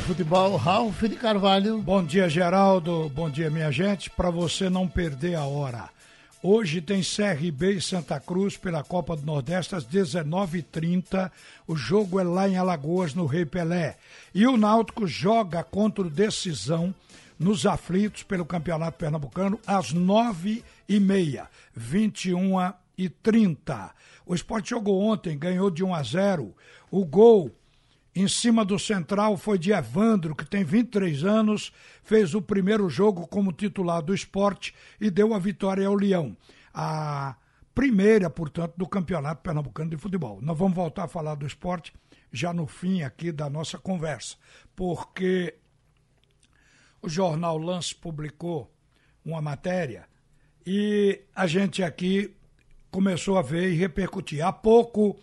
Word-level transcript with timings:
futebol, 0.00 0.56
Ralf 0.56 1.02
de 1.02 1.16
Carvalho. 1.16 1.78
Bom 1.80 2.04
dia, 2.04 2.28
Geraldo. 2.28 3.10
Bom 3.14 3.30
dia, 3.30 3.50
minha 3.50 3.70
gente. 3.70 4.10
Para 4.10 4.30
você 4.30 4.68
não 4.68 4.88
perder 4.88 5.36
a 5.36 5.44
hora. 5.44 5.88
Hoje 6.42 6.80
tem 6.80 7.00
CRB 7.00 7.74
e 7.74 7.80
Santa 7.80 8.18
Cruz 8.18 8.56
pela 8.56 8.82
Copa 8.82 9.16
do 9.16 9.24
Nordeste 9.24 9.74
às 9.74 9.86
19h30. 9.86 11.30
O 11.66 11.76
jogo 11.76 12.18
é 12.18 12.24
lá 12.24 12.48
em 12.48 12.56
Alagoas, 12.56 13.14
no 13.14 13.26
Rei 13.26 13.46
Pelé. 13.46 13.96
E 14.34 14.46
o 14.46 14.56
Náutico 14.56 15.06
joga 15.06 15.62
contra 15.62 16.04
o 16.04 16.10
Decisão 16.10 16.94
nos 17.38 17.64
aflitos 17.64 18.22
pelo 18.22 18.44
Campeonato 18.44 18.98
Pernambucano 18.98 19.58
às 19.66 19.94
9h30, 19.94 21.46
21 21.74 22.58
h 22.58 22.78
30 23.22 23.90
O 24.24 24.34
esporte 24.34 24.70
jogou 24.70 25.00
ontem, 25.00 25.36
ganhou 25.38 25.70
de 25.70 25.84
1 25.84 25.94
a 25.94 26.02
0. 26.02 26.54
O 26.90 27.04
gol 27.04 27.50
em 28.14 28.28
cima 28.28 28.64
do 28.64 28.78
Central 28.78 29.36
foi 29.36 29.58
de 29.58 29.72
Evandro, 29.72 30.36
que 30.36 30.44
tem 30.44 30.62
23 30.62 31.24
anos, 31.24 31.72
fez 32.02 32.34
o 32.34 32.40
primeiro 32.40 32.88
jogo 32.88 33.26
como 33.26 33.52
titular 33.52 34.00
do 34.00 34.14
esporte 34.14 34.74
e 35.00 35.10
deu 35.10 35.34
a 35.34 35.38
vitória 35.38 35.86
ao 35.86 35.94
Leão. 35.94 36.36
A 36.72 37.36
primeira, 37.74 38.30
portanto, 38.30 38.74
do 38.76 38.86
Campeonato 38.86 39.42
Pernambucano 39.42 39.90
de 39.90 39.96
Futebol. 39.96 40.40
Nós 40.40 40.56
vamos 40.56 40.76
voltar 40.76 41.04
a 41.04 41.08
falar 41.08 41.34
do 41.34 41.46
esporte 41.46 41.92
já 42.32 42.52
no 42.52 42.66
fim 42.66 43.02
aqui 43.02 43.32
da 43.32 43.50
nossa 43.50 43.78
conversa, 43.78 44.36
porque 44.76 45.54
o 47.02 47.08
jornal 47.08 47.58
Lance 47.58 47.94
publicou 47.94 48.72
uma 49.24 49.42
matéria 49.42 50.06
e 50.64 51.20
a 51.34 51.46
gente 51.46 51.82
aqui 51.82 52.34
começou 52.90 53.36
a 53.36 53.42
ver 53.42 53.70
e 53.72 53.76
repercutir. 53.76 54.44
Há 54.44 54.52
pouco 54.52 55.18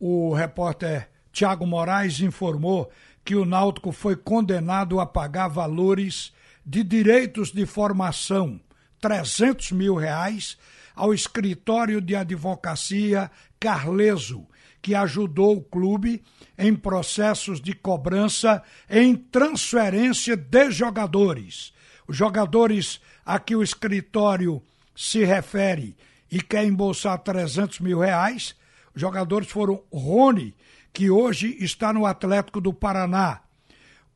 o 0.00 0.32
repórter 0.32 1.10
Tiago 1.36 1.66
Moraes 1.66 2.20
informou 2.20 2.90
que 3.22 3.36
o 3.36 3.44
Náutico 3.44 3.92
foi 3.92 4.16
condenado 4.16 4.98
a 4.98 5.04
pagar 5.04 5.48
valores 5.48 6.32
de 6.64 6.82
direitos 6.82 7.52
de 7.52 7.66
formação, 7.66 8.58
300 9.02 9.72
mil 9.72 9.96
reais, 9.96 10.56
ao 10.94 11.12
escritório 11.12 12.00
de 12.00 12.16
advocacia 12.16 13.30
Carleso, 13.60 14.46
que 14.80 14.94
ajudou 14.94 15.58
o 15.58 15.62
clube 15.62 16.22
em 16.56 16.74
processos 16.74 17.60
de 17.60 17.74
cobrança 17.74 18.62
em 18.88 19.14
transferência 19.14 20.38
de 20.38 20.70
jogadores. 20.70 21.74
Os 22.08 22.16
jogadores 22.16 22.98
a 23.26 23.38
que 23.38 23.54
o 23.54 23.62
escritório 23.62 24.62
se 24.96 25.22
refere 25.22 25.98
e 26.32 26.40
quer 26.40 26.64
embolsar 26.64 27.18
300 27.18 27.80
mil 27.80 27.98
reais, 27.98 28.56
os 28.94 29.02
jogadores 29.02 29.50
foram 29.50 29.82
Rony, 29.92 30.54
que 30.96 31.10
hoje 31.10 31.58
está 31.60 31.92
no 31.92 32.06
Atlético 32.06 32.58
do 32.58 32.72
Paraná, 32.72 33.42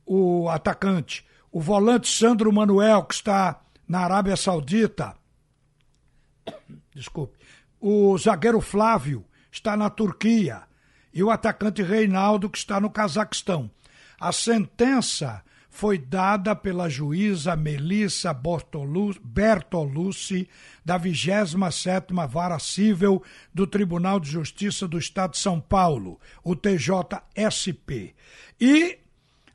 o 0.06 0.48
atacante. 0.48 1.26
O 1.52 1.60
volante 1.60 2.08
Sandro 2.08 2.50
Manuel, 2.50 3.04
que 3.04 3.12
está 3.12 3.60
na 3.86 4.00
Arábia 4.00 4.34
Saudita. 4.34 5.14
Desculpe. 6.94 7.36
O 7.78 8.16
zagueiro 8.16 8.62
Flávio 8.62 9.26
está 9.52 9.76
na 9.76 9.90
Turquia. 9.90 10.62
E 11.12 11.22
o 11.22 11.30
atacante 11.30 11.82
Reinaldo, 11.82 12.48
que 12.48 12.56
está 12.56 12.80
no 12.80 12.88
Cazaquistão. 12.88 13.70
A 14.18 14.32
sentença 14.32 15.44
foi 15.70 15.96
dada 15.96 16.54
pela 16.54 16.88
juíza 16.88 17.54
Melissa 17.54 18.34
Bertolucci, 19.22 20.48
da 20.84 20.98
27ª 20.98 22.28
Vara 22.28 22.58
Cível 22.58 23.22
do 23.54 23.66
Tribunal 23.66 24.18
de 24.18 24.28
Justiça 24.28 24.88
do 24.88 24.98
Estado 24.98 25.32
de 25.32 25.38
São 25.38 25.60
Paulo, 25.60 26.18
o 26.42 26.56
TJSP. 26.56 28.14
E 28.60 28.98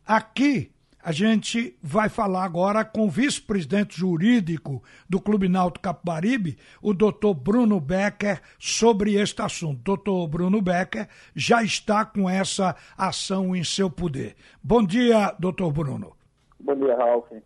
aqui 0.05 0.72
a 1.06 1.11
gente 1.11 1.78
vai 1.84 2.09
falar 2.09 2.44
agora 2.44 2.84
com 2.84 3.06
o 3.06 3.09
vice-presidente 3.09 3.95
jurídico 3.95 4.81
do 5.08 5.22
Clube 5.22 5.47
Náutico 5.47 5.84
Capibaribe, 5.84 6.58
o 6.81 6.95
doutor 6.95 7.36
Bruno 7.36 7.80
Becker, 7.80 8.41
sobre 8.57 9.13
este 9.13 9.40
assunto. 9.40 9.84
Doutor 9.84 10.28
Bruno 10.28 10.59
Becker 10.63 11.07
já 11.35 11.62
está 11.62 12.03
com 12.03 12.28
essa 12.28 12.75
ação 12.97 13.56
em 13.56 13.63
seu 13.63 13.88
poder. 13.88 14.35
Bom 14.63 14.84
dia, 14.84 15.31
doutor 15.38 15.72
Bruno. 15.72 16.16
Bom 16.59 16.75
dia, 16.75 16.97
Ralf. 16.97 17.31
É, 17.31 17.41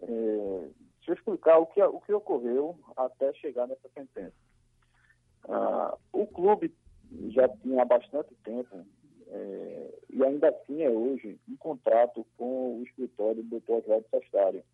deixa 0.00 1.10
eu 1.10 1.14
explicar 1.14 1.58
o 1.58 1.66
que, 1.66 1.82
o 1.82 2.00
que 2.00 2.14
ocorreu 2.14 2.80
até 2.96 3.30
chegar 3.34 3.66
nessa 3.66 3.90
sentença. 3.94 4.32
Ah, 5.46 5.94
o 6.14 6.26
clube 6.26 6.74
já 7.28 7.46
tinha 7.58 7.82
há 7.82 7.84
bastante 7.84 8.34
tempo 8.42 8.86
é, 9.28 9.98
e 10.10 10.24
ainda 10.24 10.48
assim 10.48 10.82
é 10.82 10.90
hoje 10.90 11.38
um 11.48 11.56
contrato 11.56 12.26
com 12.36 12.78
o 12.78 12.82
escritório 12.82 13.42
do 13.42 13.60
Dr. 13.60 13.72
Oswaldo 13.72 14.06
Sestário, 14.10 14.64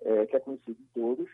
é, 0.00 0.26
que 0.26 0.36
é 0.36 0.40
conhecido 0.40 0.74
de 0.74 0.86
todos 0.94 1.30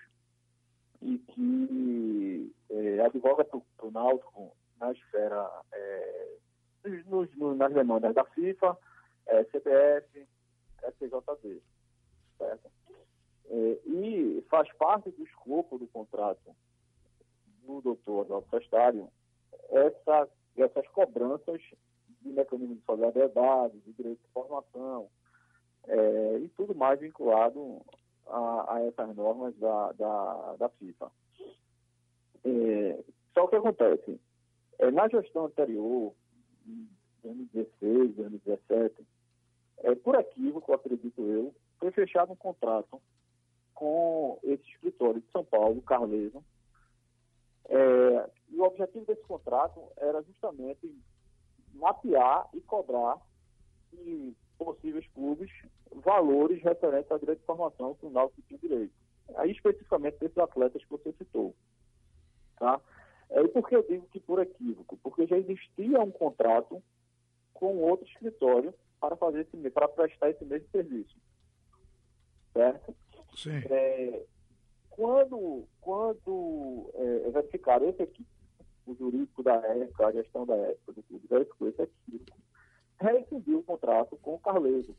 e 1.02 1.18
que 1.18 2.54
é, 2.70 3.00
advoga 3.00 3.44
para 3.44 3.86
o 3.86 3.90
Náutico 3.90 4.56
na 4.78 4.92
esfera, 4.92 5.50
é, 5.72 6.36
nos, 7.06 7.36
nos, 7.36 7.56
nas 7.56 7.72
demandas 7.72 8.14
da 8.14 8.24
FIFA, 8.24 8.78
é, 9.26 9.44
CBF, 9.44 10.26
STJD. 10.82 11.62
Certo? 12.38 12.70
É, 13.50 13.78
e 13.86 14.44
faz 14.48 14.70
parte 14.74 15.10
do 15.10 15.22
escopo 15.24 15.78
do 15.78 15.86
contrato 15.86 16.54
do 17.62 17.80
doutor 17.80 18.22
Oswaldo 18.22 18.48
Sestário 18.50 19.08
essa, 19.70 20.28
essas 20.56 20.86
cobranças 20.88 21.60
de 22.24 22.32
mecanismo 22.32 22.74
de 22.74 22.82
solidariedade, 22.82 23.78
de 23.80 23.92
direito 23.92 24.20
de 24.20 24.32
formação, 24.32 25.08
é, 25.86 26.38
e 26.38 26.48
tudo 26.50 26.74
mais 26.74 26.98
vinculado 26.98 27.82
a, 28.26 28.74
a 28.74 28.82
essas 28.84 29.14
normas 29.14 29.54
da, 29.58 29.92
da, 29.92 30.56
da 30.56 30.68
FIFA. 30.70 31.10
É, 32.44 33.04
só 33.32 33.46
que 33.46 33.56
acontece, 33.56 34.20
é, 34.78 34.90
na 34.90 35.08
gestão 35.08 35.46
anterior, 35.46 36.12
em 36.66 36.88
2016, 37.22 38.16
2017, 38.16 39.06
é, 39.78 39.94
por 39.94 40.14
equívoco, 40.14 40.72
acredito 40.72 41.22
eu, 41.22 41.54
foi 41.78 41.90
fechado 41.90 42.32
um 42.32 42.36
contrato 42.36 43.00
com 43.74 44.38
esse 44.44 44.62
escritório 44.70 45.20
de 45.20 45.30
São 45.30 45.44
Paulo, 45.44 45.82
Carleso, 45.82 46.42
é, 47.68 48.30
e 48.50 48.56
o 48.56 48.64
objetivo 48.64 49.04
desse 49.06 49.22
contrato 49.22 49.80
era 49.96 50.22
justamente 50.22 50.94
mapear 51.74 52.48
e 52.54 52.60
cobrar 52.60 53.20
de 53.92 54.34
possíveis 54.58 55.06
clubes 55.08 55.50
valores 55.92 56.62
referentes 56.62 57.10
à 57.10 57.18
direito 57.18 57.40
de 57.40 57.46
formação 57.46 57.94
que 57.94 58.06
o 58.06 58.10
Náutico 58.10 58.42
tinha 58.42 58.58
direito. 58.58 58.92
Aí, 59.36 59.50
especificamente, 59.50 60.18
desses 60.18 60.36
atletas 60.38 60.82
que 60.84 60.90
você 60.90 61.12
citou. 61.12 61.54
Tá? 62.56 62.80
É, 63.30 63.42
e 63.42 63.48
por 63.48 63.68
que 63.68 63.76
eu 63.76 63.82
digo 63.82 64.06
que 64.08 64.20
por 64.20 64.40
equívoco? 64.40 64.96
Porque 65.02 65.26
já 65.26 65.36
existia 65.38 66.00
um 66.00 66.10
contrato 66.10 66.82
com 67.52 67.78
outro 67.78 68.06
escritório 68.06 68.74
para 69.00 69.16
fazer 69.16 69.40
esse 69.40 69.70
para 69.70 69.88
prestar 69.88 70.30
esse 70.30 70.44
mesmo 70.44 70.68
serviço. 70.70 71.16
Certo? 72.52 72.94
Sim. 73.34 73.62
É, 73.70 74.24
quando 74.90 75.66
quando 75.80 76.90
é, 76.94 77.30
verificaram 77.30 77.88
esse 77.88 78.02
aqui, 78.02 78.26
o 78.86 78.94
jurídico 78.94 79.42
da 79.42 79.54
época, 79.54 80.06
a 80.06 80.12
gestão 80.12 80.44
da 80.46 80.54
época 80.56 80.92
do 80.92 81.02
clube, 81.02 81.26
verificou 81.28 81.68
esse 81.68 81.82
equívoco, 81.82 82.38
rescindiu 83.00 83.58
o 83.58 83.62
contrato 83.62 84.16
com 84.16 84.34
o 84.34 84.38
Carleso. 84.38 84.94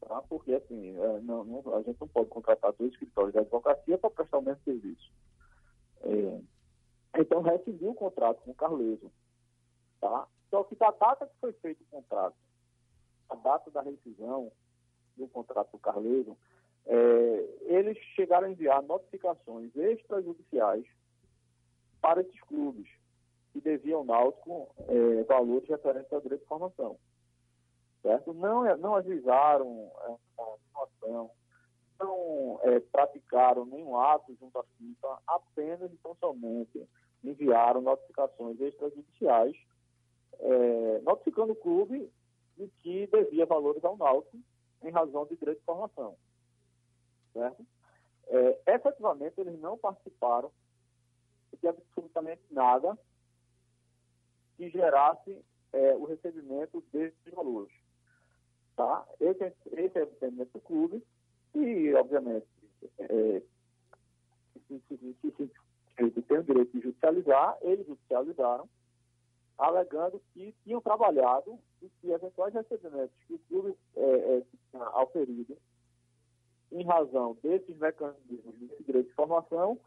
Tá? 0.00 0.22
Porque, 0.22 0.54
assim, 0.54 0.96
é, 0.98 1.20
não, 1.20 1.44
não, 1.44 1.74
a 1.74 1.82
gente 1.82 2.00
não 2.00 2.08
pode 2.08 2.28
contratar 2.28 2.72
dois 2.72 2.92
escritórios 2.92 3.32
de 3.32 3.38
advocacia 3.38 3.98
para 3.98 4.10
prestar 4.10 4.38
o 4.38 4.42
mesmo 4.42 4.62
serviço. 4.62 5.12
É, 6.02 6.40
então, 7.20 7.42
rescindiu 7.42 7.90
o 7.90 7.94
contrato 7.94 8.40
com 8.42 8.50
o 8.50 8.54
Carleso. 8.54 9.10
Tá? 10.00 10.26
Só 10.50 10.64
que 10.64 10.76
da 10.76 10.90
data 10.90 11.26
que 11.26 11.34
foi 11.40 11.52
feito 11.54 11.82
o 11.82 11.86
contrato, 11.86 12.36
a 13.28 13.34
data 13.36 13.70
da 13.70 13.82
rescisão 13.82 14.50
do 15.16 15.26
contrato 15.28 15.72
do 15.72 15.78
Carleso, 15.78 16.36
é, 16.86 17.58
eles 17.62 17.98
chegaram 18.14 18.46
a 18.46 18.50
enviar 18.50 18.82
notificações 18.82 19.74
extrajudiciais 19.76 20.86
para 22.00 22.20
esses 22.20 22.40
clubes 22.42 22.88
que 23.52 23.60
deviam 23.60 24.00
ao 24.00 24.04
Náutico 24.04 24.68
é, 24.88 25.22
valores 25.24 25.68
referentes 25.68 26.12
ao 26.12 26.20
direito 26.20 26.42
de 26.42 26.48
formação. 26.48 26.98
Certo? 28.02 28.32
Não, 28.32 28.64
é, 28.64 28.76
não 28.76 28.94
avisaram 28.94 29.90
é, 30.06 30.16
a 30.40 30.82
ação, 30.82 31.30
não 31.98 32.60
é, 32.62 32.80
praticaram 32.80 33.66
nenhum 33.66 33.98
ato 33.98 34.36
junto 34.38 34.58
à 34.58 34.64
FIFA, 34.76 35.18
apenas 35.26 35.92
e 35.92 35.96
tão 35.96 36.14
somente 36.16 36.88
enviaram 37.24 37.80
notificações 37.80 38.60
extrajudiciais 38.60 39.56
é, 40.40 41.00
notificando 41.00 41.52
o 41.52 41.56
clube 41.56 42.10
de 42.56 42.68
que 42.80 43.06
devia 43.08 43.46
valores 43.46 43.84
ao 43.84 43.96
Náutico 43.96 44.38
em 44.82 44.90
razão 44.90 45.26
de 45.26 45.36
direito 45.36 45.58
de 45.58 45.64
formação. 45.64 46.16
Certo? 47.32 47.66
É, 48.28 48.74
efetivamente, 48.74 49.40
eles 49.40 49.58
não 49.60 49.76
participaram 49.78 50.50
de 51.60 51.68
absolutamente 51.68 52.42
nada 52.50 52.98
que 54.56 54.68
gerasse 54.70 55.44
é, 55.72 55.94
o 55.96 56.04
recebimento 56.04 56.82
desses 56.92 57.32
valores. 57.32 57.72
Tá? 58.76 59.06
Esse, 59.20 59.44
é, 59.44 59.54
esse 59.72 59.98
é 59.98 60.04
o 60.04 60.08
entendimento 60.08 60.52
do 60.52 60.60
clube 60.60 61.02
e, 61.54 61.94
obviamente, 61.94 62.46
é, 62.98 63.42
se, 64.68 66.22
tem 66.22 66.38
o 66.38 66.42
direito 66.44 66.72
de 66.72 66.80
judicializar, 66.82 67.56
eles 67.62 67.86
judicializaram, 67.86 68.68
alegando 69.56 70.22
que 70.32 70.54
tinham 70.62 70.80
trabalhado 70.80 71.58
e 71.82 71.88
que 72.00 72.10
eventuais 72.10 72.54
recebimentos 72.54 73.14
que 73.26 73.34
o 73.34 73.38
clube 73.48 73.76
é, 73.96 74.02
é, 74.02 74.42
tinha 74.70 74.84
auferido 74.84 75.56
em 76.70 76.84
razão 76.84 77.36
desses 77.42 77.76
mecanismos 77.78 78.58
de 78.58 78.84
direito 78.84 79.08
de 79.08 79.14
formação, 79.14 79.78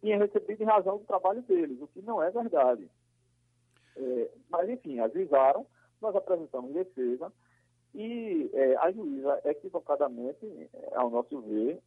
tinha 0.00 0.18
recebido 0.18 0.62
em 0.62 0.66
razão 0.66 0.98
do 0.98 1.04
trabalho 1.04 1.42
deles, 1.42 1.80
o 1.80 1.86
que 1.88 2.02
não 2.02 2.22
é 2.22 2.30
verdade. 2.30 2.88
É, 3.96 4.30
mas, 4.50 4.68
enfim, 4.68 5.00
avisaram, 5.00 5.66
nós 6.00 6.14
apresentamos 6.14 6.72
defesa 6.72 7.32
e 7.94 8.50
é, 8.52 8.76
a 8.76 8.90
juíza, 8.92 9.40
equivocadamente, 9.44 10.70
ao 10.92 11.08
nosso 11.08 11.40
ver, 11.40 11.80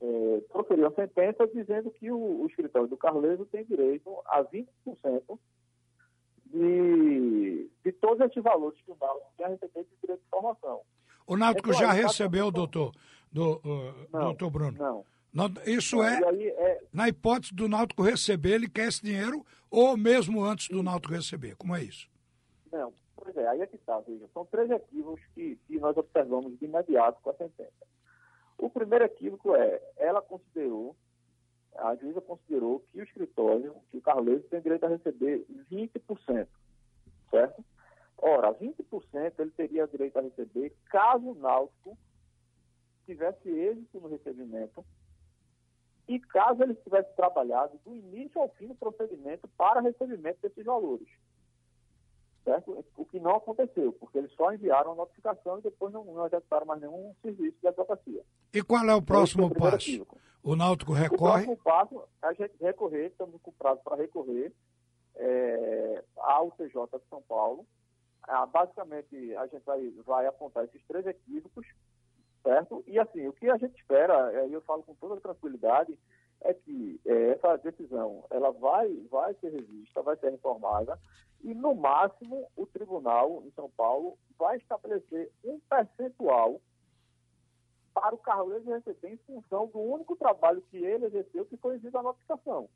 é, 0.00 0.40
proferiu 0.52 0.86
a 0.86 0.92
sentença 0.92 1.46
dizendo 1.48 1.90
que 1.90 2.10
o, 2.10 2.42
o 2.42 2.46
escritório 2.46 2.88
do 2.88 2.96
Carleso 2.96 3.44
tem 3.46 3.64
direito 3.64 4.10
a 4.26 4.44
20% 4.44 4.66
de, 6.46 7.70
de 7.84 7.92
todos 7.92 8.20
esses 8.20 8.42
valores 8.42 8.80
que 8.82 8.90
o 8.90 8.96
Náutico 9.00 9.32
quer 9.36 9.48
receber 9.48 9.84
de 9.84 9.96
direito 10.00 10.20
de 10.20 10.28
formação. 10.30 10.80
O 11.26 11.36
Náutico 11.36 11.70
então, 11.70 11.80
já 11.80 11.92
recebeu, 11.92 12.50
doutor, 12.52 12.92
do, 13.32 13.56
uh, 13.56 14.08
não, 14.12 14.20
doutor 14.20 14.50
Bruno? 14.50 14.78
Não. 14.78 15.04
Isso 15.66 16.02
é, 16.02 16.18
é, 16.18 16.82
na 16.92 17.08
hipótese 17.08 17.54
do 17.54 17.68
Náutico 17.68 18.02
receber, 18.02 18.54
ele 18.54 18.68
quer 18.68 18.88
esse 18.88 19.02
dinheiro 19.02 19.44
ou 19.70 19.96
mesmo 19.96 20.42
antes 20.42 20.68
do 20.68 20.82
Náutico 20.82 21.12
receber? 21.12 21.54
Como 21.56 21.76
é 21.76 21.82
isso? 21.82 22.08
Não, 22.72 22.92
pois 23.14 23.36
é, 23.36 23.46
aí 23.46 23.60
é 23.60 23.66
que 23.66 23.76
está, 23.76 24.00
veja, 24.00 24.26
são 24.32 24.46
três 24.46 24.70
equívocos 24.70 25.20
que, 25.34 25.56
que 25.66 25.78
nós 25.78 25.94
observamos 25.96 26.58
de 26.58 26.64
imediato 26.64 27.20
com 27.20 27.30
a 27.30 27.34
sentença. 27.34 27.86
O 28.56 28.70
primeiro 28.70 29.04
equívoco 29.04 29.54
é, 29.54 29.82
ela 29.98 30.22
considerou, 30.22 30.96
a 31.76 31.94
juíza 31.96 32.22
considerou 32.22 32.82
que 32.90 33.00
o 33.00 33.04
escritório, 33.04 33.74
que 33.90 33.98
o 33.98 34.00
Carlos 34.00 34.42
tem 34.46 34.62
direito 34.62 34.86
a 34.86 34.88
receber 34.88 35.44
20%, 35.70 36.48
certo? 37.30 37.64
Ora, 38.16 38.54
20% 38.54 39.34
ele 39.38 39.50
teria 39.50 39.86
direito 39.86 40.18
a 40.18 40.22
receber 40.22 40.74
caso 40.86 41.32
o 41.32 41.34
Náutico 41.34 41.98
tivesse 43.04 43.48
êxito 43.48 44.00
no 44.00 44.08
recebimento 44.08 44.82
e 46.08 46.20
caso 46.20 46.62
ele 46.62 46.74
tivesse 46.74 47.14
trabalhado 47.16 47.78
do 47.84 47.94
início 47.94 48.40
ao 48.40 48.48
fim 48.50 48.68
do 48.68 48.74
procedimento 48.74 49.48
para 49.56 49.80
recebimento 49.80 50.38
desses 50.40 50.64
valores. 50.64 51.08
Certo? 52.44 52.84
O 52.96 53.04
que 53.04 53.18
não 53.18 53.36
aconteceu, 53.36 53.92
porque 53.94 54.18
eles 54.18 54.32
só 54.34 54.52
enviaram 54.52 54.92
a 54.92 54.94
notificação 54.94 55.58
e 55.58 55.62
depois 55.62 55.92
não, 55.92 56.04
não 56.04 56.26
executaram 56.26 56.64
mais 56.64 56.80
nenhum 56.80 57.12
serviço 57.20 57.56
de 57.60 57.66
advocacia. 57.66 58.22
E 58.54 58.62
qual 58.62 58.84
é 58.84 58.94
o 58.94 59.02
próximo 59.02 59.44
é 59.44 59.46
o 59.46 59.50
passo? 59.50 60.06
O 60.44 60.54
Náutico 60.54 60.92
recorre? 60.92 61.42
O 61.42 61.56
próximo 61.56 61.58
passo 61.64 62.08
é 62.22 62.26
a 62.28 62.32
gente 62.32 62.54
recorrer, 62.60 63.06
estamos 63.06 63.40
com 63.42 63.50
prazo 63.50 63.80
para 63.82 63.96
recorrer 63.96 64.52
é, 65.16 66.04
ao 66.16 66.52
TJ 66.52 66.86
de 66.98 67.08
São 67.10 67.20
Paulo. 67.22 67.66
Ah, 68.22 68.46
basicamente, 68.46 69.34
a 69.34 69.46
gente 69.48 69.64
vai, 69.64 69.90
vai 70.04 70.26
apontar 70.26 70.64
esses 70.64 70.82
três 70.86 71.04
equívocos 71.04 71.66
certo? 72.46 72.84
E 72.86 72.96
assim, 72.98 73.26
o 73.26 73.32
que 73.32 73.50
a 73.50 73.56
gente 73.56 73.74
espera, 73.74 74.46
e 74.46 74.52
eu 74.52 74.60
falo 74.62 74.84
com 74.84 74.94
toda 74.94 75.20
tranquilidade, 75.20 75.98
é 76.42 76.54
que 76.54 77.00
é, 77.04 77.30
essa 77.30 77.56
decisão 77.56 78.24
ela 78.30 78.52
vai, 78.52 78.88
vai 79.10 79.34
ser 79.34 79.50
revista, 79.50 80.02
vai 80.02 80.16
ser 80.16 80.30
reformada, 80.30 80.98
e 81.42 81.52
no 81.52 81.74
máximo 81.74 82.48
o 82.56 82.64
tribunal 82.66 83.42
em 83.44 83.50
São 83.50 83.68
Paulo 83.76 84.16
vai 84.38 84.58
estabelecer 84.58 85.30
um 85.44 85.58
percentual 85.68 86.60
para 87.92 88.14
o 88.14 88.18
Carlos 88.18 88.64
receber 88.64 89.14
em 89.14 89.16
função 89.26 89.66
do 89.68 89.80
único 89.80 90.14
trabalho 90.16 90.62
que 90.70 90.76
ele 90.76 91.06
exerceu, 91.06 91.46
que 91.46 91.56
foi 91.56 91.74
exigido 91.74 91.98
a 91.98 92.02
notificação. 92.02 92.68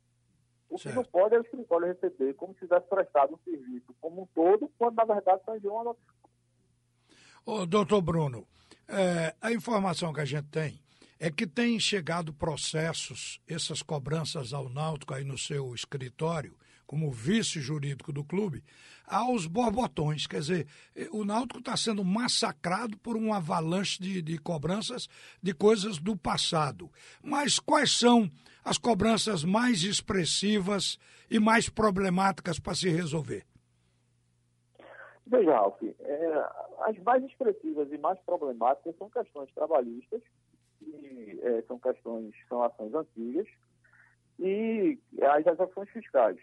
O 0.69 0.77
certo. 0.77 0.89
que 0.89 0.95
não 0.95 1.03
pode 1.05 1.35
é 1.35 1.37
o 1.37 1.43
escritório 1.43 1.87
receber 1.87 2.33
como 2.33 2.53
se 2.53 2.61
tivesse 2.61 2.87
prestado 2.87 3.35
um 3.35 3.37
serviço 3.37 3.95
como 4.01 4.23
um 4.23 4.25
todo, 4.33 4.69
quando 4.77 4.95
na 4.95 5.05
verdade 5.05 5.41
só 5.45 5.55
enviou 5.55 5.75
uma 5.75 5.83
notificação. 5.83 6.29
Ô, 7.45 7.65
doutor 7.65 8.01
Bruno, 8.01 8.47
é, 8.91 9.35
a 9.41 9.51
informação 9.51 10.11
que 10.11 10.19
a 10.19 10.25
gente 10.25 10.47
tem 10.47 10.81
é 11.19 11.31
que 11.31 11.47
tem 11.47 11.79
chegado 11.79 12.33
processos, 12.33 13.39
essas 13.47 13.81
cobranças 13.81 14.53
ao 14.53 14.67
Náutico 14.67 15.13
aí 15.13 15.23
no 15.23 15.37
seu 15.37 15.73
escritório, 15.73 16.57
como 16.85 17.11
vice 17.11 17.61
jurídico 17.61 18.11
do 18.11 18.23
clube, 18.23 18.63
aos 19.05 19.45
borbotões. 19.45 20.27
Quer 20.27 20.39
dizer, 20.41 20.67
eh, 20.95 21.07
o 21.11 21.23
Náutico 21.23 21.59
está 21.59 21.77
sendo 21.77 22.03
massacrado 22.03 22.97
por 22.97 23.15
um 23.15 23.33
avalanche 23.33 24.01
de, 24.01 24.21
de 24.21 24.37
cobranças 24.37 25.07
de 25.41 25.53
coisas 25.53 25.99
do 25.99 26.17
passado. 26.17 26.91
Mas 27.23 27.59
quais 27.59 27.91
são 27.91 28.29
as 28.63 28.77
cobranças 28.77 29.43
mais 29.43 29.83
expressivas 29.83 30.97
e 31.29 31.39
mais 31.39 31.69
problemáticas 31.69 32.59
para 32.59 32.75
se 32.75 32.89
resolver? 32.89 33.45
Veja, 35.31 35.49
Ralf, 35.49 35.81
é, 35.81 36.49
as 36.81 36.97
mais 37.03 37.23
expressivas 37.23 37.89
e 37.89 37.97
mais 37.97 38.19
problemáticas 38.19 38.93
são 38.97 39.09
questões 39.09 39.49
trabalhistas, 39.53 40.21
que 40.77 41.39
é, 41.41 41.61
são 41.61 41.79
questões, 41.79 42.35
são 42.49 42.61
ações 42.61 42.93
antigas, 42.93 43.47
e 44.37 44.99
as 45.21 45.57
ações 45.57 45.89
fiscais. 45.91 46.37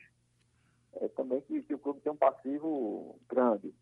É, 0.94 1.08
também 1.08 1.42
que, 1.42 1.62
que, 1.64 1.74
o 1.74 1.78
clube 1.78 2.00
tem 2.00 2.10
um 2.10 2.16
passivo 2.16 3.20
grande. 3.28 3.74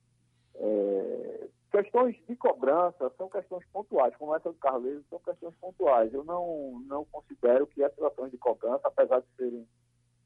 É, 0.57 1.49
questões 1.71 2.17
de 2.27 2.35
cobrança 2.35 3.09
são 3.17 3.29
questões 3.29 3.65
pontuais, 3.73 4.17
como 4.17 4.35
essa 4.35 4.51
do 4.51 4.59
Carleiro, 4.59 5.05
são 5.09 5.21
questões 5.21 5.55
pontuais. 5.61 6.13
Eu 6.13 6.25
não, 6.25 6.83
não 6.85 7.05
considero 7.05 7.69
que 7.69 7.81
essas 7.81 8.03
ações 8.03 8.33
de 8.33 8.39
cobrança, 8.39 8.81
apesar 8.89 9.21
de 9.21 9.27
serem 9.37 9.69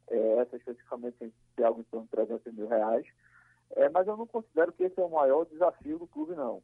é, 0.09 0.39
essas 0.39 0.59
especificamente 0.59 1.35
ter 1.55 1.65
algo 1.65 1.83
em 1.83 1.85
torno 1.85 2.07
de 2.07 2.13
300 2.13 2.55
mil 2.55 2.67
reais, 2.67 3.07
é, 3.77 3.89
mas 3.89 4.07
eu 4.07 4.17
não 4.17 4.27
considero 4.27 4.73
que 4.73 4.85
esse 4.85 4.99
é 5.01 5.05
o 5.05 5.11
maior 5.11 5.45
desafio 5.47 5.99
do 5.99 6.07
clube, 6.07 6.35
não. 6.35 6.63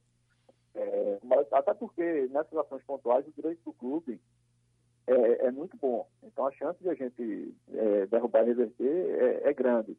É, 0.74 1.18
mas, 1.22 1.50
até 1.52 1.72
porque 1.72 2.28
nessas 2.30 2.56
ações 2.58 2.82
pontuais 2.84 3.26
o 3.26 3.32
direito 3.32 3.62
do 3.64 3.72
clube 3.72 4.20
é, 5.06 5.46
é 5.46 5.50
muito 5.50 5.76
bom. 5.76 6.06
Então 6.22 6.46
a 6.46 6.52
chance 6.52 6.82
de 6.82 6.88
a 6.88 6.94
gente 6.94 7.54
é, 7.72 8.06
derrubar 8.06 8.42
e 8.42 8.46
reverter 8.46 9.42
é, 9.44 9.48
é, 9.48 9.52
grande. 9.54 9.96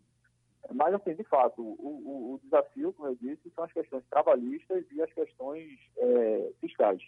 Mas, 0.74 0.94
assim, 0.94 1.16
de 1.16 1.24
fato, 1.24 1.62
o, 1.62 1.76
o, 1.80 2.34
o, 2.34 2.40
desafio, 2.44 2.92
como 2.94 3.08
eu 3.08 3.16
disse, 3.16 3.50
são 3.56 3.64
as 3.64 3.72
questões 3.72 4.04
trabalhistas 4.10 4.84
e 4.92 5.02
as 5.02 5.12
questões 5.14 5.80
é, 5.98 6.52
fiscais. 6.60 7.02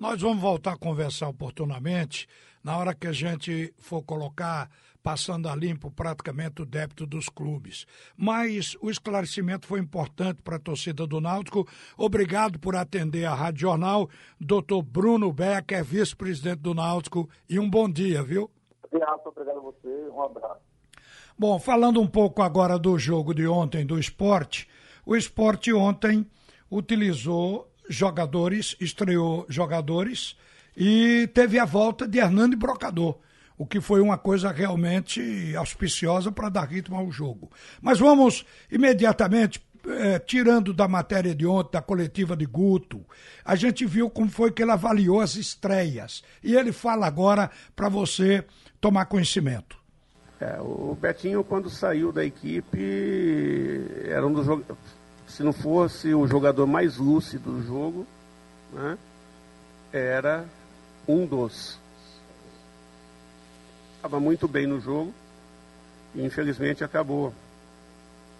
Nós 0.00 0.22
vamos 0.22 0.40
voltar 0.40 0.72
a 0.72 0.78
conversar 0.78 1.28
oportunamente 1.28 2.26
na 2.64 2.74
hora 2.78 2.94
que 2.94 3.06
a 3.06 3.12
gente 3.12 3.74
for 3.76 4.02
colocar 4.02 4.70
passando 5.02 5.46
a 5.46 5.54
limpo 5.54 5.90
praticamente 5.90 6.62
o 6.62 6.64
débito 6.64 7.04
dos 7.04 7.28
clubes. 7.28 7.86
Mas 8.16 8.78
o 8.80 8.90
esclarecimento 8.90 9.66
foi 9.66 9.78
importante 9.78 10.40
para 10.40 10.56
a 10.56 10.58
torcida 10.58 11.06
do 11.06 11.20
Náutico. 11.20 11.68
Obrigado 11.98 12.58
por 12.58 12.74
atender 12.76 13.26
a 13.26 13.34
Rádio 13.34 13.60
Jornal. 13.60 14.08
Doutor 14.40 14.82
Bruno 14.82 15.30
Becker, 15.34 15.84
vice-presidente 15.84 16.60
do 16.60 16.72
Náutico, 16.72 17.28
e 17.46 17.58
um 17.58 17.68
bom 17.68 17.86
dia, 17.86 18.22
viu? 18.22 18.50
Obrigado, 18.82 19.20
obrigado 19.26 19.58
a 19.58 19.60
você. 19.60 20.08
Um 20.10 20.22
abraço. 20.22 20.62
Bom, 21.38 21.58
falando 21.58 22.00
um 22.00 22.08
pouco 22.08 22.40
agora 22.40 22.78
do 22.78 22.98
jogo 22.98 23.34
de 23.34 23.46
ontem 23.46 23.84
do 23.84 23.98
esporte, 23.98 24.66
o 25.04 25.14
esporte 25.14 25.74
ontem 25.74 26.26
utilizou 26.70 27.69
jogadores, 27.90 28.76
estreou 28.80 29.44
jogadores 29.48 30.36
e 30.76 31.28
teve 31.34 31.58
a 31.58 31.64
volta 31.64 32.08
de 32.08 32.18
Hernando 32.18 32.56
Brocador 32.56 33.18
o 33.58 33.66
que 33.66 33.78
foi 33.78 34.00
uma 34.00 34.16
coisa 34.16 34.50
realmente 34.50 35.54
auspiciosa 35.54 36.32
para 36.32 36.48
dar 36.48 36.66
ritmo 36.66 36.96
ao 36.96 37.12
jogo. 37.12 37.50
Mas 37.82 37.98
vamos 37.98 38.46
imediatamente 38.72 39.62
é, 39.86 40.18
tirando 40.18 40.72
da 40.72 40.88
matéria 40.88 41.34
de 41.34 41.46
ontem, 41.46 41.72
da 41.72 41.82
coletiva 41.82 42.34
de 42.34 42.46
Guto, 42.46 43.04
a 43.44 43.54
gente 43.56 43.84
viu 43.84 44.08
como 44.08 44.30
foi 44.30 44.50
que 44.50 44.62
ele 44.62 44.70
avaliou 44.70 45.20
as 45.20 45.36
estreias. 45.36 46.22
E 46.42 46.54
ele 46.54 46.72
fala 46.72 47.06
agora 47.06 47.50
para 47.76 47.90
você 47.90 48.44
tomar 48.80 49.04
conhecimento. 49.04 49.76
É, 50.40 50.58
o 50.58 50.96
Betinho, 50.98 51.44
quando 51.44 51.68
saiu 51.68 52.10
da 52.10 52.24
equipe, 52.24 52.78
era 54.06 54.26
um 54.26 54.32
dos 54.32 54.46
Se 55.30 55.42
não 55.42 55.52
fosse 55.52 56.12
o 56.12 56.26
jogador 56.26 56.66
mais 56.66 56.96
lúcido 56.96 57.52
do 57.52 57.62
jogo, 57.62 58.06
né, 58.72 58.98
era 59.92 60.44
um 61.06 61.24
dos 61.24 61.78
estava 63.96 64.18
muito 64.18 64.48
bem 64.48 64.66
no 64.66 64.80
jogo 64.80 65.12
e 66.14 66.24
infelizmente 66.24 66.82
acabou 66.82 67.32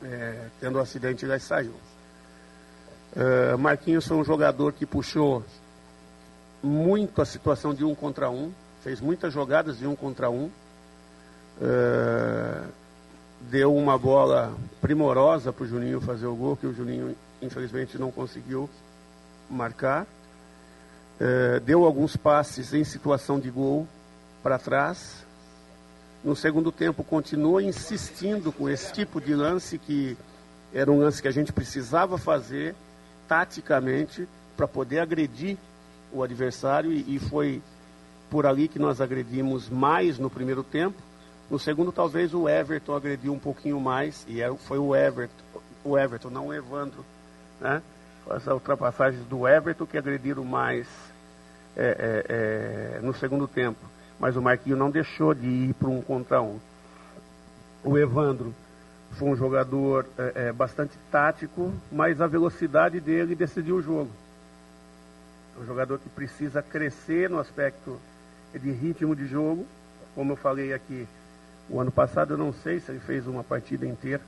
é, 0.02 0.46
tendo 0.58 0.78
um 0.78 0.82
acidente 0.82 1.26
e 1.26 1.38
saiu. 1.38 1.74
Uh, 3.14 3.58
Marquinhos 3.58 4.06
foi 4.06 4.16
um 4.16 4.24
jogador 4.24 4.72
que 4.72 4.86
puxou 4.86 5.44
muito 6.62 7.20
a 7.20 7.26
situação 7.26 7.74
de 7.74 7.84
um 7.84 7.94
contra 7.94 8.30
um, 8.30 8.52
fez 8.82 9.00
muitas 9.00 9.32
jogadas 9.32 9.78
de 9.78 9.86
um 9.86 9.94
contra 9.94 10.30
um, 10.30 10.50
uh, 11.60 12.68
deu 13.40 13.74
uma 13.74 13.96
bola 13.96 14.54
primorosa 14.80 15.52
para 15.52 15.64
o 15.64 15.66
Juninho 15.66 16.00
fazer 16.00 16.26
o 16.26 16.34
gol, 16.34 16.56
que 16.56 16.66
o 16.66 16.74
Juninho 16.74 17.16
infelizmente 17.40 17.98
não 17.98 18.10
conseguiu. 18.10 18.68
marcar. 19.48 20.06
É, 21.18 21.60
deu 21.60 21.84
alguns 21.84 22.16
passes 22.16 22.72
em 22.72 22.84
situação 22.84 23.38
de 23.38 23.50
gol 23.50 23.86
para 24.42 24.58
trás. 24.58 25.26
No 26.22 26.36
segundo 26.36 26.70
tempo, 26.70 27.02
continuou 27.02 27.60
insistindo 27.60 28.52
com 28.52 28.68
esse 28.68 28.92
tipo 28.92 29.20
de 29.20 29.34
lance, 29.34 29.78
que 29.78 30.16
era 30.72 30.90
um 30.90 31.00
lance 31.00 31.20
que 31.20 31.28
a 31.28 31.32
gente 31.32 31.52
precisava 31.52 32.16
fazer 32.16 32.74
taticamente 33.26 34.28
para 34.56 34.68
poder 34.68 35.00
agredir 35.00 35.56
o 36.12 36.22
adversário, 36.22 36.92
e, 36.92 37.16
e 37.16 37.18
foi 37.18 37.62
por 38.30 38.46
ali 38.46 38.68
que 38.68 38.78
nós 38.78 39.00
agredimos 39.00 39.68
mais 39.68 40.18
no 40.18 40.30
primeiro 40.30 40.62
tempo. 40.62 40.96
No 41.50 41.58
segundo, 41.58 41.90
talvez 41.90 42.32
o 42.32 42.48
Everton 42.48 42.94
agrediu 42.94 43.32
um 43.32 43.38
pouquinho 43.38 43.80
mais, 43.80 44.24
e 44.28 44.40
é, 44.40 44.54
foi 44.54 44.78
o 44.78 44.94
Everton, 44.94 45.42
o 45.82 45.98
Everton, 45.98 46.30
não 46.30 46.46
o 46.46 46.54
Evandro, 46.54 47.04
né? 47.60 47.82
As 48.28 48.46
ultrapassagens 48.46 49.24
do 49.24 49.48
Everton 49.48 49.84
que 49.84 49.98
agrediram 49.98 50.44
mais 50.44 50.86
é, 51.76 51.82
é, 52.28 52.98
é, 52.98 53.00
no 53.00 53.12
segundo 53.12 53.48
tempo. 53.48 53.80
Mas 54.20 54.36
o 54.36 54.42
Marquinho 54.42 54.76
não 54.76 54.90
deixou 54.90 55.34
de 55.34 55.46
ir 55.46 55.74
para 55.74 55.88
um 55.88 56.00
contra 56.00 56.40
um. 56.40 56.60
O 57.82 57.98
Evandro 57.98 58.54
foi 59.12 59.28
um 59.28 59.36
jogador 59.36 60.06
é, 60.16 60.32
é, 60.48 60.52
bastante 60.52 60.92
tático, 61.10 61.72
mas 61.90 62.20
a 62.20 62.28
velocidade 62.28 63.00
dele 63.00 63.34
decidiu 63.34 63.76
o 63.76 63.82
jogo. 63.82 64.10
É 65.56 65.62
um 65.62 65.66
jogador 65.66 65.98
que 65.98 66.08
precisa 66.08 66.62
crescer 66.62 67.28
no 67.28 67.40
aspecto 67.40 67.98
de 68.54 68.70
ritmo 68.70 69.16
de 69.16 69.26
jogo. 69.26 69.66
Como 70.14 70.32
eu 70.32 70.36
falei 70.36 70.72
aqui, 70.72 71.08
o 71.70 71.80
ano 71.80 71.90
passado 71.90 72.34
eu 72.34 72.38
não 72.38 72.52
sei 72.52 72.80
se 72.80 72.90
ele 72.90 73.00
fez 73.00 73.26
uma 73.26 73.44
partida 73.44 73.86
inteira. 73.86 74.22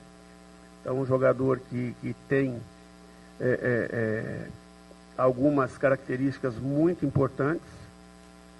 É 0.85 0.91
um 0.91 1.05
jogador 1.05 1.59
que, 1.69 1.95
que 2.01 2.15
tem 2.27 2.59
é, 3.39 3.45
é, 3.45 3.89
é, 3.91 4.47
algumas 5.17 5.77
características 5.77 6.55
muito 6.55 7.05
importantes. 7.05 7.67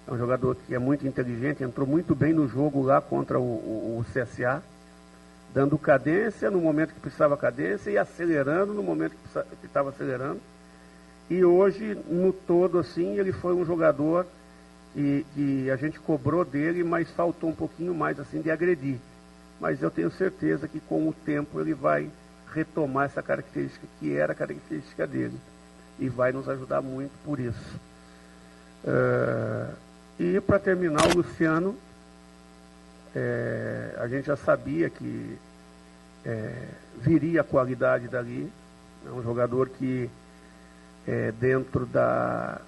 É 0.06 0.12
um 0.12 0.18
jogador 0.18 0.56
que 0.56 0.76
é 0.76 0.80
muito 0.80 1.08
inteligente, 1.08 1.64
entrou 1.64 1.88
muito 1.88 2.14
bem 2.14 2.34
no 2.34 2.48
jogo 2.48 2.84
lá 2.84 3.00
contra 3.00 3.40
o, 3.40 3.44
o, 3.44 4.00
o 4.00 4.06
CSA, 4.12 4.62
dando 5.54 5.78
cadência 5.78 6.52
no 6.52 6.60
momento 6.60 6.94
que 6.94 7.00
precisava 7.00 7.38
cadência 7.38 7.90
e 7.90 7.98
acelerando 7.98 8.74
no 8.74 8.84
momento 8.84 9.16
que 9.62 9.66
estava 9.66 9.90
acelerando. 9.90 10.42
E 11.30 11.44
hoje, 11.46 11.98
no 12.10 12.34
todo, 12.34 12.80
assim, 12.80 13.18
ele 13.18 13.32
foi 13.32 13.54
um 13.54 13.64
jogador 13.64 14.26
e, 14.96 15.26
e 15.36 15.72
a 15.72 15.76
gente 15.76 16.00
cobrou 16.00 16.46
dele, 16.46 16.84
mas 16.84 17.10
faltou 17.12 17.50
um 17.50 17.56
pouquinho 17.56 17.94
mais 17.94 18.20
assim 18.20 18.42
de 18.42 18.52
agredir. 18.52 18.98
Mas 19.60 19.82
eu 19.82 19.90
tenho 19.90 20.12
certeza 20.12 20.68
que 20.68 20.80
com 20.80 21.08
o 21.08 21.14
tempo 21.14 21.60
ele 21.60 21.74
vai 21.74 22.10
retomar 22.54 23.06
essa 23.06 23.22
característica 23.22 23.88
que 24.00 24.16
era 24.16 24.34
a 24.34 24.36
característica 24.36 25.08
dele 25.08 25.38
e 26.00 26.10
vai 26.10 26.32
nos 26.32 26.48
ajudar 26.48 26.82
muito 26.82 27.12
por 27.24 27.40
isso. 27.40 27.80
Uh, 28.84 29.74
e 30.20 30.40
para 30.42 30.60
terminar, 30.60 31.08
o 31.08 31.18
Luciano, 31.18 31.76
é, 33.16 33.96
a 33.98 34.08
gente 34.08 34.26
já 34.26 34.36
sabia 34.36 34.90
que 34.90 35.38
é, 36.26 36.68
viria 36.98 37.42
a 37.42 37.44
qualidade 37.44 38.08
dali. 38.08 38.52
É 39.06 39.10
um 39.10 39.24
jogador 39.24 39.70
que, 39.70 40.10
é, 41.08 41.32
dentro 41.32 41.86
da, 41.86 42.62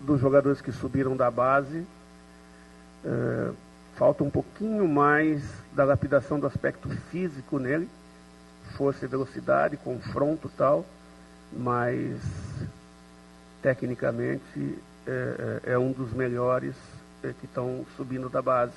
dos 0.00 0.20
jogadores 0.20 0.60
que 0.60 0.72
subiram 0.72 1.16
da 1.16 1.30
base. 1.30 1.86
É, 3.04 3.50
falta 3.96 4.24
um 4.24 4.30
pouquinho 4.30 4.88
mais 4.88 5.42
da 5.72 5.84
lapidação 5.84 6.38
do 6.38 6.46
aspecto 6.46 6.88
físico 7.10 7.58
nele, 7.58 7.88
força 8.76 9.04
e 9.04 9.08
velocidade, 9.08 9.76
confronto 9.76 10.50
tal, 10.56 10.84
mas 11.52 12.20
tecnicamente 13.62 14.78
é, 15.06 15.60
é, 15.64 15.72
é 15.72 15.78
um 15.78 15.92
dos 15.92 16.12
melhores 16.12 16.74
é, 17.22 17.32
que 17.38 17.46
estão 17.46 17.84
subindo 17.96 18.28
da 18.28 18.42
base. 18.42 18.72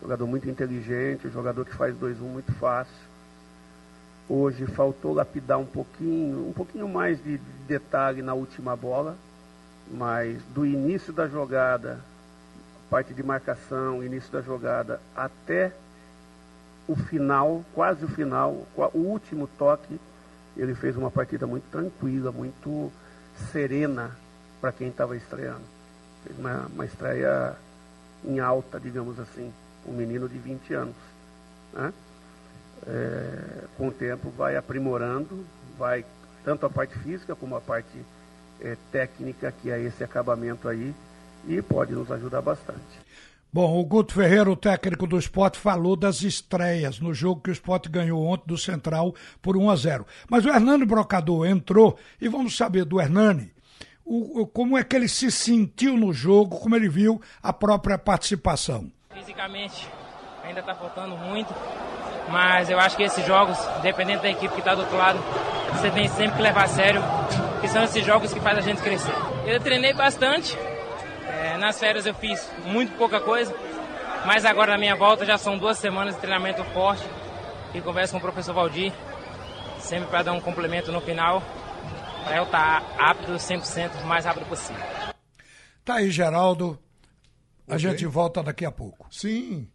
Jogador 0.00 0.26
muito 0.26 0.48
inteligente, 0.48 1.30
jogador 1.30 1.64
que 1.64 1.74
faz 1.74 1.94
2-1 1.96 2.20
um 2.20 2.28
muito 2.28 2.52
fácil. 2.54 2.94
Hoje 4.28 4.66
faltou 4.66 5.12
lapidar 5.12 5.58
um 5.58 5.66
pouquinho, 5.66 6.48
um 6.48 6.52
pouquinho 6.52 6.88
mais 6.88 7.22
de 7.22 7.38
detalhe 7.66 8.22
na 8.22 8.34
última 8.34 8.74
bola, 8.74 9.16
mas 9.90 10.42
do 10.54 10.64
início 10.64 11.12
da 11.12 11.28
jogada, 11.28 12.00
parte 12.90 13.12
de 13.12 13.22
marcação, 13.22 14.02
início 14.02 14.30
da 14.32 14.40
jogada, 14.40 15.00
até 15.14 15.72
o 16.86 16.94
final, 16.94 17.64
quase 17.74 18.04
o 18.04 18.08
final, 18.08 18.66
o 18.76 18.98
último 18.98 19.48
toque, 19.58 19.98
ele 20.56 20.74
fez 20.74 20.96
uma 20.96 21.10
partida 21.10 21.46
muito 21.46 21.64
tranquila, 21.70 22.30
muito 22.30 22.92
serena 23.50 24.10
para 24.60 24.72
quem 24.72 24.88
estava 24.88 25.16
estreando. 25.16 25.64
Fez 26.24 26.38
uma, 26.38 26.66
uma 26.72 26.84
estreia 26.84 27.56
em 28.24 28.38
alta, 28.38 28.78
digamos 28.78 29.18
assim, 29.18 29.52
um 29.86 29.92
menino 29.92 30.28
de 30.28 30.38
20 30.38 30.74
anos. 30.74 30.96
Né? 31.72 31.92
É, 32.86 33.64
com 33.76 33.88
o 33.88 33.92
tempo 33.92 34.30
vai 34.30 34.56
aprimorando, 34.56 35.44
vai 35.78 36.04
tanto 36.44 36.66
a 36.66 36.70
parte 36.70 36.98
física 36.98 37.34
como 37.34 37.56
a 37.56 37.60
parte 37.60 37.98
é, 38.60 38.76
técnica, 38.90 39.52
que 39.62 39.70
é 39.70 39.80
esse 39.80 40.02
acabamento 40.02 40.68
aí, 40.68 40.94
e 41.46 41.60
pode 41.62 41.92
nos 41.92 42.10
ajudar 42.10 42.40
bastante. 42.40 43.04
Bom, 43.52 43.78
o 43.78 43.84
Guto 43.84 44.14
Ferreira, 44.14 44.50
o 44.50 44.56
técnico 44.56 45.06
do 45.06 45.18
esporte, 45.18 45.58
falou 45.58 45.94
das 45.94 46.22
estreias 46.22 46.98
no 46.98 47.14
jogo 47.14 47.40
que 47.40 47.50
o 47.50 47.52
esporte 47.52 47.88
ganhou 47.88 48.24
ontem 48.24 48.48
do 48.48 48.58
Central 48.58 49.14
por 49.40 49.56
1 49.56 49.70
a 49.70 49.76
0. 49.76 50.06
Mas 50.28 50.44
o 50.44 50.48
Hernani 50.48 50.84
Brocador 50.84 51.46
entrou 51.46 51.96
e 52.20 52.28
vamos 52.28 52.56
saber 52.56 52.84
do 52.84 53.00
Hernani 53.00 53.54
o, 54.04 54.42
o, 54.42 54.46
como 54.46 54.76
é 54.76 54.84
que 54.84 54.94
ele 54.94 55.08
se 55.08 55.30
sentiu 55.30 55.96
no 55.96 56.12
jogo, 56.12 56.58
como 56.58 56.76
ele 56.76 56.88
viu 56.88 57.20
a 57.42 57.52
própria 57.52 57.96
participação. 57.96 58.90
Fisicamente 59.12 59.88
ainda 60.44 60.60
está 60.60 60.74
faltando 60.74 61.16
muito, 61.16 61.54
mas 62.28 62.68
eu 62.68 62.78
acho 62.78 62.96
que 62.96 63.02
esses 63.02 63.24
jogos, 63.24 63.56
dependendo 63.82 64.22
da 64.22 64.28
equipe 64.28 64.52
que 64.52 64.60
está 64.60 64.74
do 64.74 64.82
outro 64.82 64.96
lado, 64.96 65.18
você 65.72 65.90
tem 65.90 66.06
sempre 66.08 66.36
que 66.36 66.42
levar 66.42 66.64
a 66.64 66.68
sério, 66.68 67.00
são 67.74 67.82
esses 67.82 68.06
jogos 68.06 68.32
que 68.32 68.38
fazem 68.38 68.60
a 68.60 68.62
gente 68.62 68.80
crescer. 68.80 69.12
Eu 69.44 69.58
treinei 69.58 69.92
bastante, 69.92 70.56
é, 71.26 71.56
nas 71.56 71.76
férias 71.76 72.06
eu 72.06 72.14
fiz 72.14 72.48
muito 72.64 72.96
pouca 72.96 73.20
coisa, 73.20 73.52
mas 74.24 74.44
agora 74.44 74.72
na 74.72 74.78
minha 74.78 74.94
volta 74.94 75.26
já 75.26 75.36
são 75.36 75.58
duas 75.58 75.76
semanas 75.78 76.14
de 76.14 76.20
treinamento 76.20 76.62
forte 76.66 77.04
e 77.74 77.80
converso 77.80 78.12
com 78.12 78.18
o 78.18 78.20
professor 78.20 78.54
Valdir, 78.54 78.92
sempre 79.80 80.08
para 80.08 80.22
dar 80.22 80.32
um 80.34 80.40
complemento 80.40 80.92
no 80.92 81.00
final, 81.00 81.42
para 82.22 82.36
eu 82.36 82.44
estar 82.44 82.80
tá 82.80 83.10
apto 83.10 83.32
100% 83.32 84.02
o 84.04 84.06
mais 84.06 84.24
rápido 84.24 84.46
possível. 84.46 84.80
Tá 85.84 85.94
aí, 85.96 86.12
Geraldo. 86.12 86.78
A 87.66 87.74
okay. 87.74 87.90
gente 87.90 88.06
volta 88.06 88.40
daqui 88.40 88.64
a 88.64 88.70
pouco. 88.70 89.08
Sim. 89.10 89.68